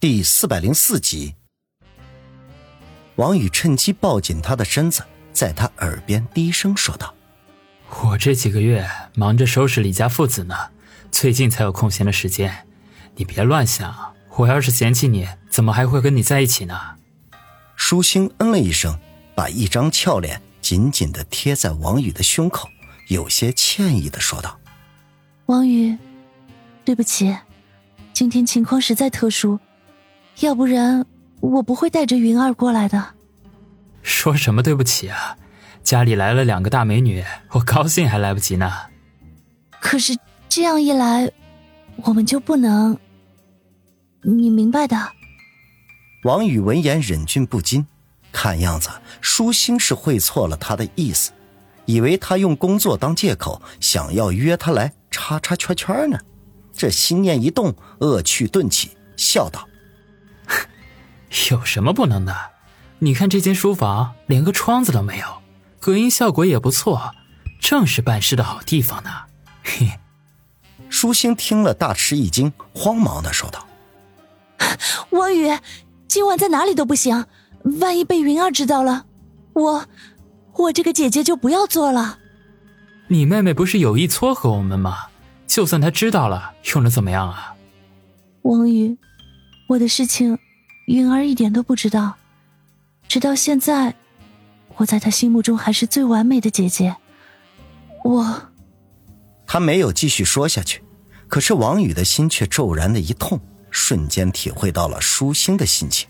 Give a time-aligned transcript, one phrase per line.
[0.00, 1.34] 第四百零四集，
[3.16, 7.14] 王宇趁机抱紧他的身子，在他耳边低声说道
[8.02, 10.54] ：“我这几个月忙着收拾李家父子呢，
[11.10, 12.66] 最近才有空闲的时间。
[13.16, 16.96] 你别乱想，我要是嫌弃你，怎么还会跟你在一起呢？”
[17.76, 18.98] 舒心嗯了一声，
[19.34, 22.70] 把一张俏脸紧紧的贴在王宇的胸口，
[23.08, 24.58] 有些歉意的说道
[25.44, 25.94] ：“王宇，
[26.86, 27.36] 对不起，
[28.14, 29.60] 今天情况实在特殊。”
[30.40, 31.04] 要不然
[31.40, 33.14] 我不会带着云儿过来的。
[34.02, 35.36] 说什么对不起啊？
[35.82, 38.70] 家里来了两个大美女，我高兴还来不及呢。
[39.80, 40.16] 可是
[40.48, 41.30] 这样一来，
[42.04, 42.98] 我们就不能……
[44.22, 44.96] 你明白的。
[46.24, 47.86] 王宇闻言忍俊不禁，
[48.30, 48.90] 看样子
[49.22, 51.32] 舒心是会错了他的意思，
[51.86, 56.18] 以为他用工作当借口，想要约他来叉叉圈圈呢。
[56.74, 59.66] 这心念一动，恶趣顿起，笑道。
[61.50, 62.34] 有什么不能的？
[63.02, 65.26] 你看这间书房连个窗子都没有，
[65.78, 67.12] 隔音效果也不错，
[67.58, 69.10] 正是办事的好地方呢。
[69.64, 69.98] 嘿，
[70.90, 73.66] 舒心听了大吃一惊，慌忙的说道
[75.10, 75.50] ：“王宇，
[76.08, 77.24] 今晚在哪里都不行，
[77.80, 79.06] 万一被云儿知道了，
[79.54, 79.86] 我，
[80.54, 82.18] 我这个姐姐就不要做了。”
[83.08, 85.06] 你妹妹不是有意撮合我们吗？
[85.46, 87.54] 就算她知道了，又能怎么样啊？
[88.42, 88.98] 王宇，
[89.68, 90.38] 我的事情。
[90.90, 92.16] 云儿一点都不知道，
[93.06, 93.94] 直到现在，
[94.74, 96.96] 我在她心目中还是最完美的姐姐。
[98.04, 98.50] 我，
[99.46, 100.82] 他没有继续说下去，
[101.28, 106.08] 可是王宇的心却骤然的一痛，瞬间体会到了舒心的心情。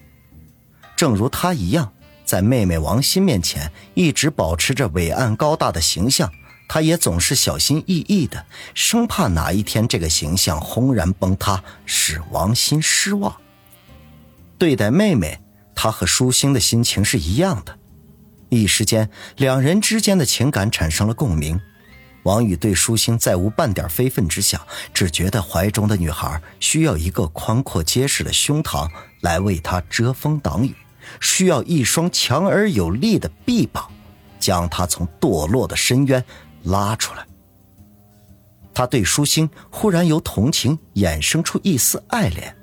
[0.97, 1.93] 正如他一样，
[2.25, 6.33] 在妹妹王心面前一直保持着伟岸高大的形象，
[6.67, 13.37] 他也总是小心翼翼的，生怕哪一天这个形象轰然崩塌，使王心失望。
[14.61, 15.41] 对待妹妹，
[15.75, 17.79] 他和舒心的心情是一样的。
[18.51, 19.09] 一时间，
[19.39, 21.59] 两人之间的情感产生了共鸣。
[22.25, 24.61] 王宇对舒心再无半点非分之想，
[24.93, 28.87] 只觉得怀中的女孩需要一个宽阔结实的胸膛
[29.23, 30.75] 来为她遮风挡雨，
[31.23, 33.91] 需要一双强而有力的臂膀，
[34.39, 36.23] 将她从堕落的深渊
[36.65, 37.27] 拉出来。
[38.75, 42.60] 他对舒心忽然由同情衍生出一丝爱怜。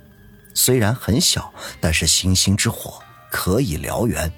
[0.58, 4.30] 虽然很小，但是星星之火可以燎原。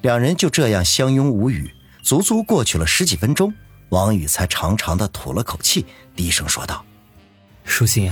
[0.00, 1.70] 两人就这样相拥无语，
[2.02, 3.52] 足足过去了十几分钟，
[3.90, 5.84] 王宇才长长的吐了口气，
[6.16, 6.82] 低声说道
[7.64, 8.10] ：“舒心，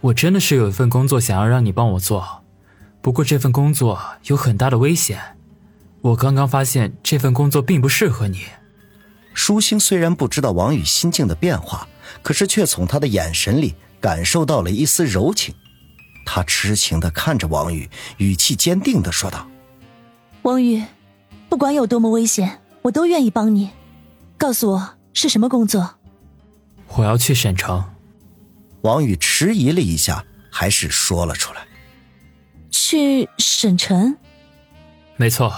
[0.00, 2.44] 我真的是有一份工作想要让你帮我做，
[3.00, 5.36] 不过这份工作有很大的危险。
[6.00, 8.44] 我刚刚发现这份工作并不适合你。”
[9.34, 11.88] 舒心虽然不知道王宇心境的变化，
[12.22, 15.52] 可是却从他的眼神里感受到了一丝柔情。
[16.24, 19.48] 他痴情的看着王宇，语气坚定的说道
[20.42, 20.82] ：“王宇，
[21.48, 23.70] 不管有多么危险，我都愿意帮你。
[24.38, 25.96] 告诉我是什么工作？”
[26.96, 27.84] 我要去省城。
[28.82, 31.66] 王宇迟疑了一下，还是说了出来
[32.70, 34.16] ：“去省城？”
[35.16, 35.54] 没错，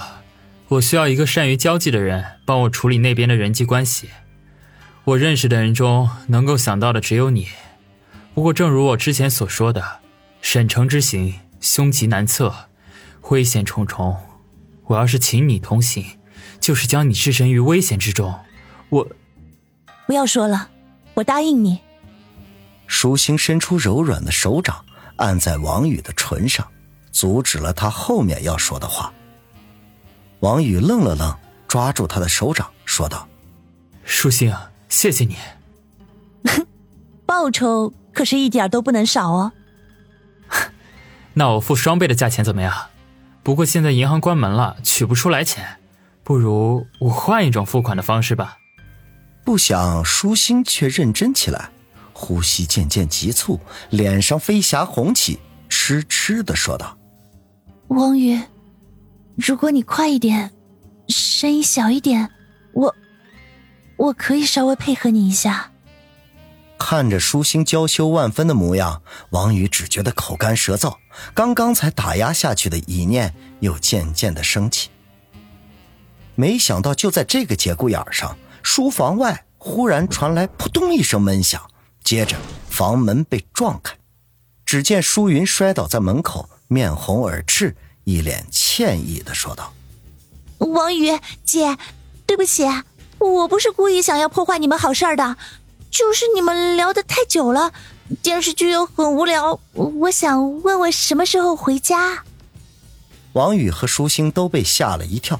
[0.68, 4.10] 我需要一个善于交际的人帮我处理那边的人际关系。
[5.04, 7.48] 我认识的人中，能够想到的只有你。
[8.34, 10.03] 不过，正如我之前所说的。
[10.44, 12.54] 省城之行，凶吉难测，
[13.30, 14.14] 危险重重。
[14.84, 16.04] 我要是请你同行，
[16.60, 18.38] 就是将你置身于危险之中。
[18.90, 19.08] 我，
[20.06, 20.68] 不要说了，
[21.14, 21.80] 我答应你。
[22.86, 24.84] 舒心伸出柔软的手掌，
[25.16, 26.68] 按在王宇的唇上，
[27.10, 29.14] 阻止了他后面要说的话。
[30.40, 31.34] 王宇愣了愣，
[31.66, 33.26] 抓住他的手掌，说道
[34.04, 34.52] ：“舒心，
[34.90, 35.36] 谢谢你。
[36.44, 36.66] 哼
[37.24, 39.50] 报酬可是一点都不能少哦。”
[41.34, 42.72] 那我付双倍的价钱怎么样？
[43.42, 45.76] 不过现在银行关门了，取不出来钱，
[46.22, 48.56] 不如我换一种付款的方式吧。
[49.44, 51.68] 不想舒心却认真起来，
[52.14, 56.96] 呼吸渐渐急促，脸上飞霞红起，痴痴的说道
[57.88, 58.42] ：“王云，
[59.36, 60.50] 如果你快一点，
[61.08, 62.30] 声音小一点，
[62.72, 62.94] 我
[63.96, 65.72] 我可以稍微配合你一下。”
[66.86, 69.00] 看着舒心娇羞万分的模样，
[69.30, 70.94] 王宇只觉得口干舌燥，
[71.32, 74.90] 刚刚才打压下去的意念又渐渐的升起。
[76.34, 81.58] 没想到就在这个节骨眼上，书房外忽然传来扑通一声闷响，
[82.04, 82.36] 接着
[82.68, 83.96] 房门被撞开，
[84.66, 89.72] 只见舒云摔倒在门口，面红耳赤，一脸歉意的说道
[90.60, 91.78] ：“王宇姐，
[92.26, 92.64] 对不起，
[93.18, 95.38] 我不是故意想要破坏你们好事儿的。”
[95.94, 97.72] 就是你们聊得太久了，
[98.20, 102.24] 电视剧又很无聊，我想问问什么时候回家。
[103.34, 105.38] 王宇和舒心都被吓了一跳，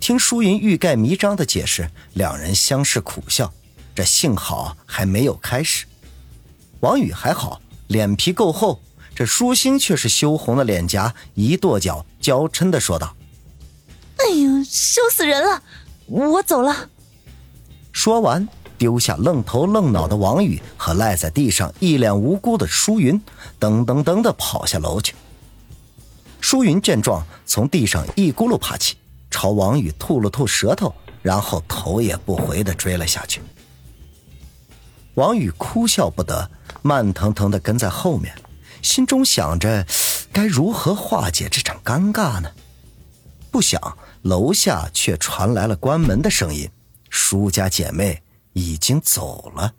[0.00, 3.54] 听舒云欲盖弥彰的解释，两人相视苦笑。
[3.94, 5.86] 这幸好还没有开始。
[6.80, 8.80] 王宇还好，脸皮够厚；
[9.14, 13.14] 这舒心却是羞红了脸颊，一跺脚，娇嗔的说道
[14.18, 15.62] ：“哎呦，羞死人了！
[16.06, 16.90] 我走了。”
[17.92, 18.46] 说完，
[18.78, 23.20] 丢下愣头愣脑的王宇和赖在地上一脸无辜的舒云，
[23.58, 25.14] 噔噔噔的跑下楼去。
[26.40, 28.96] 舒云见状，从地上一咕噜爬起，
[29.30, 33.40] 朝王宇吐了吐舌头，然后头也不回的追了下去。
[35.14, 36.50] 王宇哭笑不得，
[36.82, 38.34] 慢腾腾的跟在后面，
[38.82, 39.84] 心中想着
[40.30, 42.50] 该如何化解这场尴尬呢？
[43.50, 43.80] 不想
[44.22, 46.68] 楼下却传来了关门的声音，
[47.08, 48.22] 舒家姐妹
[48.56, 49.74] 已经走了。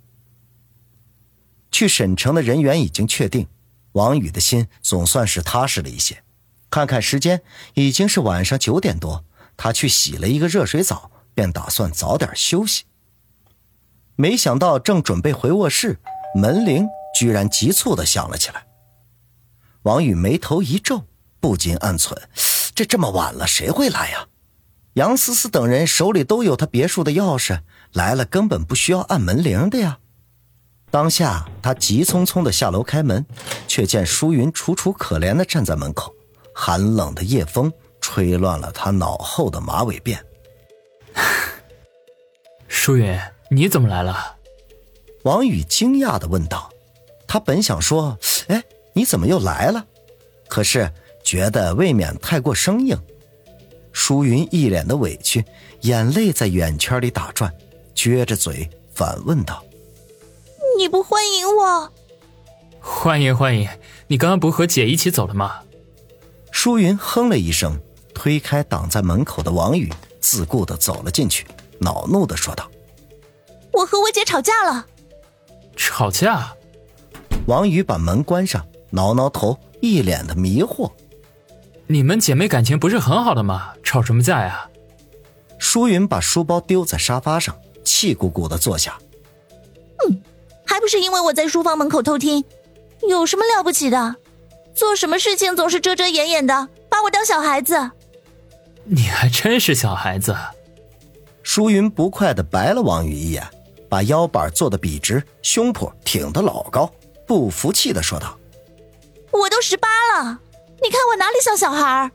[1.72, 3.48] 去省城的人员已经确定，
[3.94, 6.24] 王宇的心总算是踏实了一些。
[6.70, 7.42] 看看时间，
[7.74, 9.26] 已经是晚上九点多。
[9.58, 12.84] 他去洗了一个热水澡，便打算早点休息。
[14.16, 16.00] 没想到正准备回卧室，
[16.36, 16.88] 门铃
[17.20, 18.68] 居然急促的响了起来。
[19.82, 21.06] 王宇眉头一皱，
[21.40, 22.16] 不禁暗忖：
[22.76, 24.28] 这这么晚了，谁会来呀？
[24.98, 27.60] 杨思思等人手里都有他别墅的钥匙，
[27.94, 30.00] 来了根本不需要按门铃的呀。
[30.90, 33.24] 当下他急匆匆的下楼开门，
[33.68, 36.12] 却见舒云楚楚可怜的站在门口。
[36.52, 37.72] 寒冷的夜风
[38.02, 40.18] 吹乱了他脑后的马尾辫。
[42.68, 43.16] 舒云，
[43.52, 44.38] 你怎么来了？
[45.22, 46.72] 王宇惊讶的问道。
[47.28, 48.18] 他本想说
[48.50, 49.86] ：“哎，你怎么又来了？”
[50.50, 50.92] 可是
[51.24, 52.98] 觉得未免太过生硬。
[54.07, 55.44] 舒云一脸的委屈，
[55.81, 57.54] 眼泪在眼圈里打转，
[57.94, 59.62] 撅着嘴反问道
[60.80, 61.92] ：“你不欢迎我
[62.80, 63.68] ？”“欢迎欢迎，
[64.07, 65.59] 你刚刚不和姐一起走了吗？”
[66.51, 67.77] 舒云哼了一声，
[68.13, 71.45] 推开挡在门口的王宇，自顾的走了进去，
[71.77, 72.71] 恼怒的说道
[73.74, 74.88] ：“我和我姐吵架了。”
[75.75, 76.56] 吵架？
[77.45, 80.89] 王宇把门关上，挠挠头，一脸的迷惑
[81.88, 83.74] ：“你们姐妹感情不是很好的吗？
[83.81, 84.69] 吵什么架呀？”
[85.57, 88.98] 舒云把书包丢在沙发上，气鼓鼓的坐下
[90.07, 90.22] ：“嗯，
[90.66, 92.44] 还不是因为我在书房门口偷听，
[93.10, 94.16] 有什么了不起的？”
[94.75, 97.90] 做什么事情总是遮遮掩掩的，把我当小孩子。
[98.83, 100.36] 你还真是小孩子。
[101.42, 103.44] 舒云不快的白了王宇一眼，
[103.90, 106.88] 把腰板坐得笔直，胸脯挺得老高，
[107.25, 108.38] 不服气的说道
[109.33, 110.40] ：“我都十八了，
[110.82, 112.12] 你看我哪里像小孩？”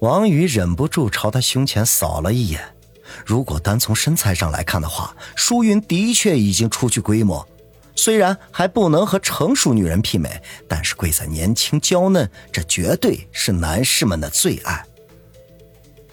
[0.00, 2.60] 王宇忍不住朝他胸前扫了一眼。
[3.24, 7.46] 如果单从身材上来看的话，舒云的确已经初具规模。
[7.94, 14.84] 虽然还不能和成熟女人媲美，但是贵在年轻娇嫩，这绝对是男士们的最爱。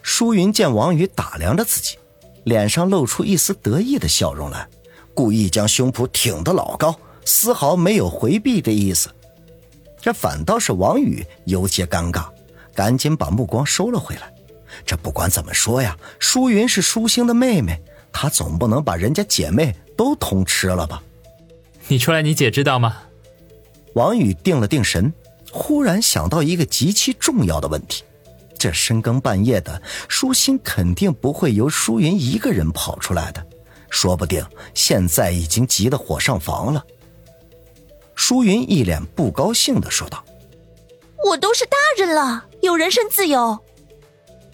[0.02, 1.98] 舒云见王宇打量着自己，
[2.46, 4.66] 脸上露出一丝得意的笑容来，
[5.14, 9.10] 故意将胸脯挺得老高，丝毫没有回避的意思。
[10.04, 12.26] 这反倒是王宇有些尴尬，
[12.76, 14.34] 赶紧把目光收了回来。
[14.86, 21.02] 这不管怎么说呀，舒云是舒星的妹妹，她总不能把人家姐妹都通吃了吧？
[21.88, 22.98] 你出来，你姐知道吗？
[23.94, 25.14] 王宇定了定神，
[25.54, 28.04] 忽然想到一个极其重要的问题：
[28.60, 33.42] 这深更半夜的，舒心肯定不会由舒云一个人跑出来的，
[33.90, 36.86] 说不定现在已经急得火上房了。
[38.26, 40.24] 舒云一脸不高兴的说道
[41.28, 43.60] ：“我都是大人了，有人身自由。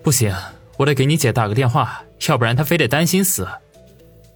[0.02, 0.36] 不行，
[0.76, 3.48] 我得给你姐打个电话，要不然她非得担心死。”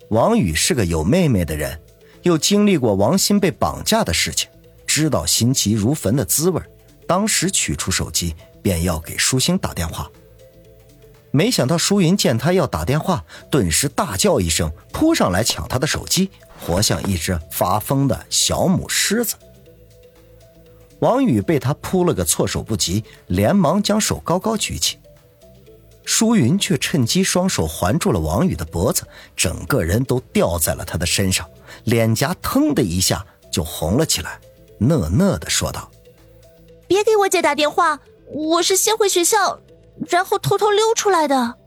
[0.09, 1.81] 王宇是个有妹妹的人。
[2.21, 4.47] 又经历过王鑫被绑架的事情，
[4.85, 6.61] 知道心急如焚的滋味
[7.07, 10.07] 当时取出手机，便要给舒心打电话。
[11.35, 16.29] 没想到舒云见他要打电话，顿时大叫一声，扑上来抢他的手机，
[16.63, 19.35] 活像一只发疯的小母狮子。
[20.99, 24.99] 王宇被他扑了个措手不及，连忙将手高高举起。
[26.05, 29.03] 舒云却趁机双手环住了王宇的脖子，
[29.35, 31.49] 整个人都吊在了他的身上，
[31.85, 34.39] 脸颊腾的一下就红了起来，
[34.77, 35.89] 讷讷的说道
[36.85, 39.59] ：“别给我姐打电话，我是先回学校，
[40.09, 41.57] 然后偷偷溜出来的。”